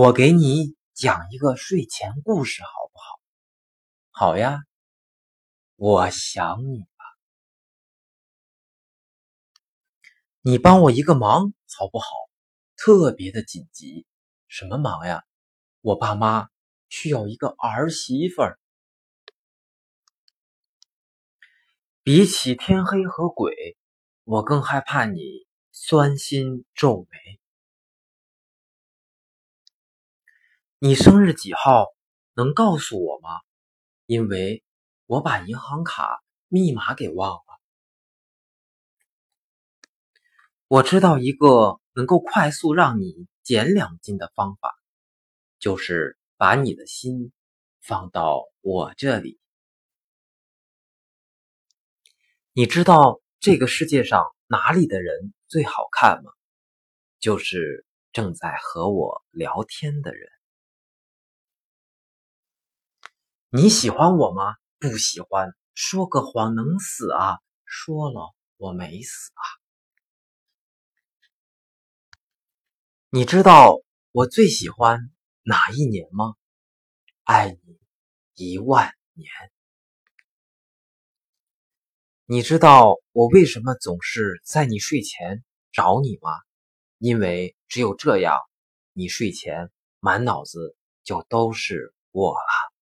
[0.00, 3.20] 我给你讲一个睡前故事，好不好？
[4.10, 4.60] 好呀。
[5.74, 6.86] 我想你了，
[10.40, 12.06] 你帮我一个忙好不好？
[12.76, 14.06] 特别的紧急。
[14.46, 15.24] 什么忙呀？
[15.80, 16.48] 我爸妈
[16.88, 18.60] 需要一个儿媳妇儿。
[22.04, 23.76] 比起天黑和鬼，
[24.22, 25.18] 我更害怕你
[25.72, 27.37] 酸心皱眉。
[30.80, 31.86] 你生日几号？
[32.34, 33.30] 能告诉我吗？
[34.06, 34.62] 因为
[35.06, 37.60] 我把银行卡密码给忘了。
[40.68, 44.72] 我知道一个能够快速让你减两斤的方法，
[45.58, 47.32] 就是把你的心
[47.80, 49.40] 放到我这里。
[52.52, 56.30] 你知道这个世界上哪里的人最好看吗？
[57.18, 60.30] 就是正在和我聊天的人。
[63.50, 64.56] 你喜欢我吗？
[64.78, 67.38] 不喜欢，说个谎能死啊！
[67.64, 69.42] 说了我没死啊！
[73.08, 73.80] 你知道
[74.12, 75.00] 我最喜欢
[75.44, 76.34] 哪一年吗？
[77.24, 77.78] 爱你
[78.34, 79.30] 一万年。
[82.26, 86.32] 你知道我为什么总是在你睡前找你吗？
[86.98, 88.38] 因为只有这样，
[88.92, 92.77] 你睡前满脑子就都是我了。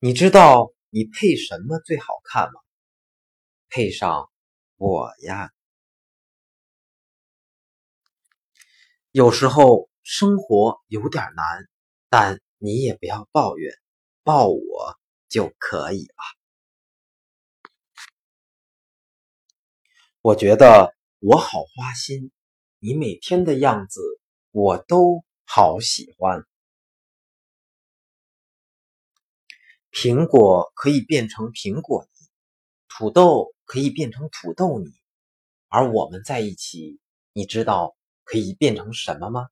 [0.00, 2.60] 你知道你配什么最好看吗？
[3.68, 4.30] 配上
[4.76, 5.50] 我呀！
[9.10, 11.68] 有时候生活有点难，
[12.08, 13.74] 但你也不要抱怨，
[14.22, 14.96] 抱我
[15.28, 16.14] 就可以了。
[20.20, 22.30] 我觉得我好花心，
[22.78, 24.00] 你每天的样子
[24.52, 26.46] 我都好喜欢。
[30.00, 32.28] 苹果可以变成苹果泥，
[32.86, 34.92] 土豆可以变成土豆泥，
[35.66, 37.00] 而我们在一起，
[37.32, 39.48] 你知道可以变成什么吗？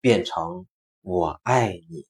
[0.00, 0.68] 变成
[1.00, 2.06] 我爱你。